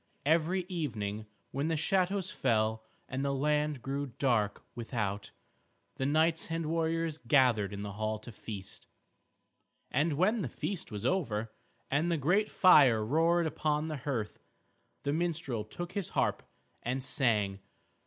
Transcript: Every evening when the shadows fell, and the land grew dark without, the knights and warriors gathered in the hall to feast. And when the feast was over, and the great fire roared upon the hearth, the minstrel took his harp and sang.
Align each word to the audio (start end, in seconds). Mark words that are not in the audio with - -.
Every 0.25 0.63
evening 0.63 1.27
when 1.51 1.67
the 1.67 1.77
shadows 1.77 2.31
fell, 2.31 2.83
and 3.07 3.23
the 3.23 3.35
land 3.35 3.83
grew 3.83 4.07
dark 4.07 4.63
without, 4.73 5.29
the 5.97 6.07
knights 6.07 6.49
and 6.49 6.65
warriors 6.65 7.19
gathered 7.19 7.71
in 7.71 7.83
the 7.83 7.91
hall 7.91 8.17
to 8.17 8.31
feast. 8.31 8.87
And 9.91 10.13
when 10.13 10.41
the 10.41 10.49
feast 10.49 10.91
was 10.91 11.05
over, 11.05 11.51
and 11.91 12.11
the 12.11 12.17
great 12.17 12.49
fire 12.49 13.05
roared 13.05 13.45
upon 13.45 13.89
the 13.89 13.97
hearth, 13.97 14.39
the 15.03 15.13
minstrel 15.13 15.63
took 15.63 15.91
his 15.91 16.09
harp 16.09 16.41
and 16.81 17.03
sang. 17.03 17.59